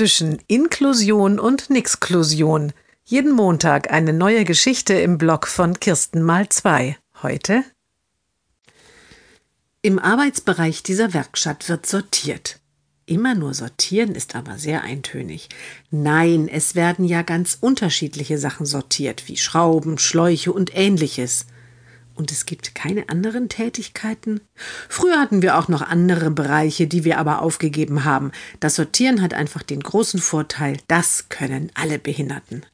zwischen 0.00 0.38
Inklusion 0.46 1.38
und 1.38 1.68
Nixklusion. 1.68 2.72
Jeden 3.04 3.32
Montag 3.32 3.92
eine 3.92 4.14
neue 4.14 4.46
Geschichte 4.46 4.94
im 4.94 5.18
Blog 5.18 5.46
von 5.46 5.78
Kirsten 5.78 6.22
mal 6.22 6.48
zwei. 6.48 6.96
Heute 7.22 7.64
im 9.82 9.98
Arbeitsbereich 9.98 10.82
dieser 10.82 11.12
Werkstatt 11.12 11.68
wird 11.68 11.84
sortiert. 11.84 12.60
Immer 13.04 13.34
nur 13.34 13.52
sortieren 13.52 14.14
ist 14.14 14.36
aber 14.36 14.56
sehr 14.56 14.84
eintönig. 14.84 15.50
Nein, 15.90 16.48
es 16.48 16.74
werden 16.74 17.04
ja 17.04 17.20
ganz 17.20 17.58
unterschiedliche 17.60 18.38
Sachen 18.38 18.64
sortiert, 18.64 19.28
wie 19.28 19.36
Schrauben, 19.36 19.98
Schläuche 19.98 20.54
und 20.54 20.74
ähnliches. 20.74 21.44
Und 22.20 22.30
es 22.32 22.44
gibt 22.44 22.74
keine 22.74 23.08
anderen 23.08 23.48
Tätigkeiten? 23.48 24.42
Früher 24.90 25.18
hatten 25.18 25.40
wir 25.40 25.56
auch 25.56 25.68
noch 25.68 25.80
andere 25.80 26.30
Bereiche, 26.30 26.86
die 26.86 27.04
wir 27.04 27.16
aber 27.16 27.40
aufgegeben 27.40 28.04
haben. 28.04 28.30
Das 28.60 28.74
Sortieren 28.74 29.22
hat 29.22 29.32
einfach 29.32 29.62
den 29.62 29.80
großen 29.80 30.20
Vorteil, 30.20 30.76
das 30.86 31.30
können 31.30 31.70
alle 31.72 31.98
Behinderten. 31.98 32.66